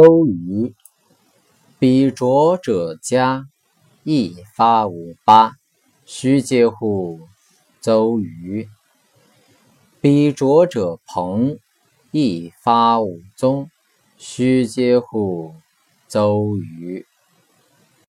[0.00, 0.76] 周瑜，
[1.80, 3.48] 比浊者家，
[4.04, 5.56] 一发五八，
[6.06, 7.18] 须皆乎
[7.80, 8.68] 周瑜；
[10.00, 11.58] 比浊者朋，
[12.12, 13.68] 一发五宗，
[14.16, 15.56] 须皆乎
[16.06, 17.04] 周瑜。